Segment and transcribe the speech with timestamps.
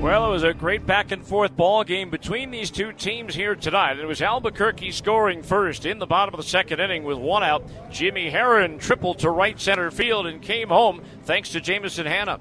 [0.00, 3.54] Well, it was a great back and forth ball game between these two teams here
[3.54, 3.98] tonight.
[3.98, 7.62] It was Albuquerque scoring first in the bottom of the second inning with one out.
[7.90, 12.40] Jimmy Herron tripled to right center field and came home thanks to Jameson Hannah.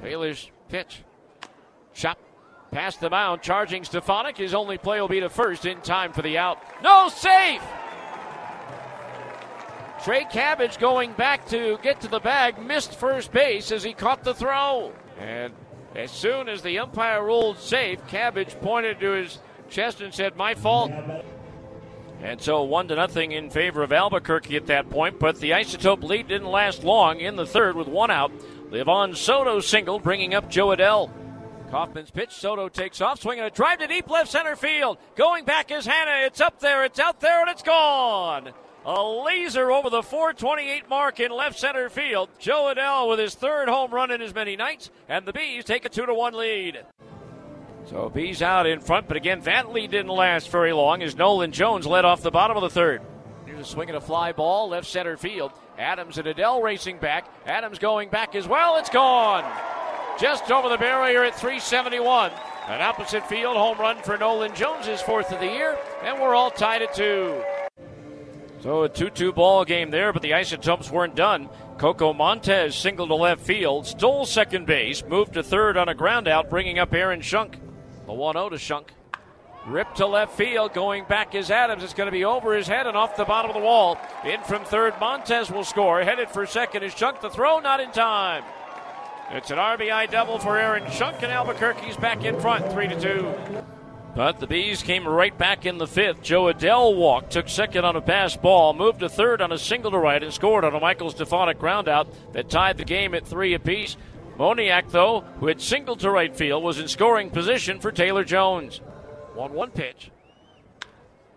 [0.00, 1.02] Baylor's pitch.
[1.92, 2.18] Shot
[2.70, 4.36] past the mound, charging Stefanic.
[4.36, 6.62] His only play will be to first in time for the out.
[6.84, 7.62] No, safe!
[10.04, 14.22] Trey Cabbage going back to get to the bag, missed first base as he caught
[14.22, 14.92] the throw.
[15.18, 15.52] And
[15.96, 19.38] as soon as the umpire ruled safe, Cabbage pointed to his
[19.70, 20.92] chest and said, My fault.
[22.20, 26.02] And so one to nothing in favor of Albuquerque at that point, but the isotope
[26.02, 28.32] lead didn't last long in the third with one out.
[28.70, 31.10] Livan Soto single, bringing up Jo Adell.
[31.70, 32.32] Kauffmann's pitch.
[32.32, 34.98] Soto takes off, swinging a drive to deep left center field.
[35.16, 36.26] Going back is Hannah.
[36.26, 38.52] It's up there, it's out there, and it's gone.
[38.84, 42.30] A laser over the 428 mark in left center field.
[42.38, 45.84] Jo Adell with his third home run in as many nights, and the Bees take
[45.84, 46.84] a 2 to 1 lead.
[47.90, 51.52] So Bees out in front, but again, that lead didn't last very long as Nolan
[51.52, 53.02] Jones led off the bottom of the third.
[53.44, 55.52] Here's a swing and a fly ball, left center field.
[55.78, 57.28] Adams and Adell racing back.
[57.44, 58.76] Adams going back as well.
[58.76, 59.44] It's gone.
[60.18, 62.32] Just over the barrier at 371.
[62.68, 66.50] An opposite field home run for Nolan Jones, fourth of the year, and we're all
[66.50, 67.42] tied at two.
[68.60, 71.50] So a 2 2 ball game there, but the Isotopes weren't done.
[71.76, 76.28] Coco Montes singled to left field, stole second base, moved to third on a ground
[76.28, 77.56] out, bringing up Aaron Schunk.
[78.06, 78.88] The 1 0 to Schunk.
[79.66, 81.84] Ripped to left field, going back is Adams.
[81.84, 83.98] It's going to be over his head and off the bottom of the wall.
[84.24, 86.02] In from third, Montez will score.
[86.02, 87.20] Headed for second is Schunk.
[87.20, 88.44] The throw not in time.
[89.30, 93.64] It's an RBI double for Aaron Schunk, and Albuquerque's back in front, 3 to 2.
[94.14, 96.22] But the Bees came right back in the fifth.
[96.22, 99.90] Jo Adell walked, took second on a pass ball, moved to third on a single
[99.90, 103.52] to right, and scored on a Michael Stefanic groundout that tied the game at three
[103.52, 103.96] apiece.
[104.38, 108.80] Moniak, though, who had singled to right field, was in scoring position for Taylor Jones.
[109.34, 110.12] 1 1 pitch.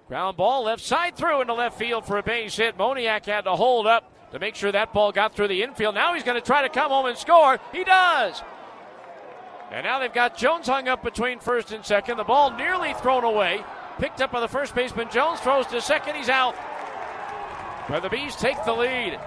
[0.07, 2.77] Ground ball left side through into left field for a base hit.
[2.77, 5.95] Moniak had to hold up to make sure that ball got through the infield.
[5.95, 7.59] Now he's going to try to come home and score.
[7.71, 8.41] He does.
[9.71, 12.17] And now they've got Jones hung up between first and second.
[12.17, 13.63] The ball nearly thrown away.
[13.99, 15.09] Picked up by the first baseman.
[15.11, 16.15] Jones throws to second.
[16.15, 16.55] He's out.
[17.87, 19.19] But the Bees take the lead.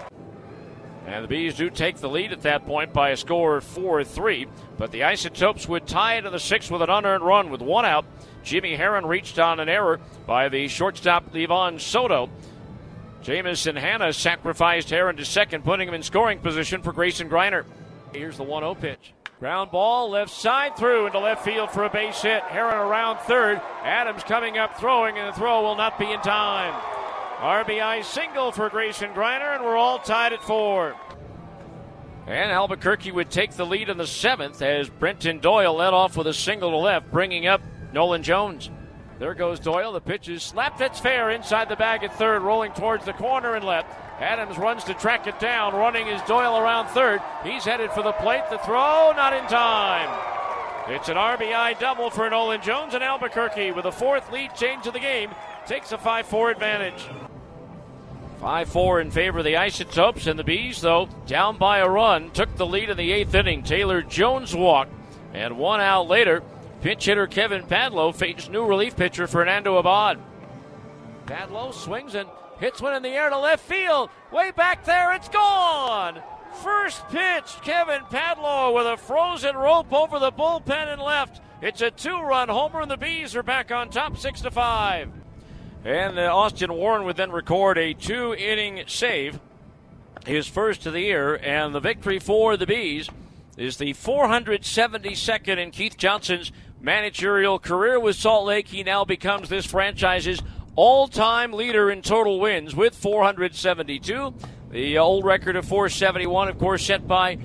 [1.06, 4.04] And the Bees do take the lead at that point by a score of 4
[4.04, 4.46] 3.
[4.78, 7.84] But the Isotopes would tie it in the sixth with an unearned run with one
[7.84, 8.04] out.
[8.42, 12.30] Jimmy Herron reached on an error by the shortstop Livan Soto.
[13.22, 17.64] Jameson Hannah sacrificed Herron to second, putting him in scoring position for Grayson Greiner.
[18.12, 19.14] Here's the 1 0 pitch.
[19.38, 22.42] Ground ball left side through into left field for a base hit.
[22.44, 23.60] Herron around third.
[23.82, 26.74] Adams coming up throwing, and the throw will not be in time.
[27.38, 30.94] RBI single for Grayson Greiner, and we're all tied at four.
[32.26, 36.28] And Albuquerque would take the lead in the seventh as Brenton Doyle led off with
[36.28, 37.60] a single to left, bringing up
[37.92, 38.70] Nolan Jones.
[39.18, 39.92] There goes Doyle.
[39.92, 40.78] The pitch is slapped.
[40.78, 43.88] That's fair inside the bag at third, rolling towards the corner and left.
[44.20, 45.74] Adams runs to track it down.
[45.74, 47.20] Running is Doyle around third.
[47.44, 48.44] He's headed for the plate.
[48.50, 50.08] The throw not in time.
[50.88, 54.92] It's an RBI double for Nolan Jones and Albuquerque with a fourth lead change of
[54.92, 55.31] the game.
[55.66, 57.08] Takes a 5 4 advantage.
[58.40, 62.31] 5 4 in favor of the Isotopes, and the Bees, though, down by a run,
[62.32, 63.62] took the lead in the eighth inning.
[63.62, 64.92] Taylor Jones walked,
[65.32, 66.42] and one out later,
[66.82, 70.19] pinch hitter Kevin Padlo faces new relief pitcher Fernando Abad.
[71.26, 74.11] Padlo swings and hits one in the air to left field.
[74.32, 76.20] Way back there, it's gone!
[76.62, 81.40] First pitch, Kevin Padlo with a frozen rope over the bullpen and left.
[81.62, 85.08] It's a two-run homer, and the Bees are back on top, six to five.
[85.85, 89.40] And uh, Austin Warren would then record a two inning save
[90.26, 93.08] his first of the year, and the victory for the Bees
[93.56, 96.52] is the 472nd in Keith Johnson's
[96.82, 98.69] managerial career with Salt Lake.
[98.69, 100.43] He now becomes this franchise's
[100.75, 104.34] all time leader in total wins with 472.
[104.70, 107.38] The uh, old record of 471, of course, set by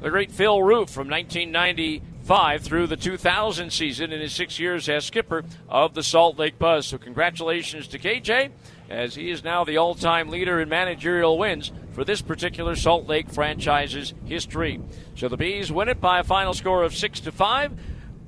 [0.00, 5.04] the great Phil Roof from 1995 through the 2000 season in his six years as
[5.04, 6.88] skipper of the Salt Lake Buzz.
[6.88, 8.50] So, congratulations to KJ
[8.90, 13.06] as he is now the all time leader in managerial wins for this particular Salt
[13.06, 14.80] Lake franchise's history.
[15.14, 17.72] So, the Bees win it by a final score of 6 to 5.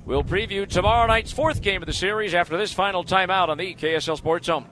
[0.05, 3.73] We'll preview tomorrow night's fourth game of the series after this final timeout on the
[3.73, 4.67] KSL Sports Zone.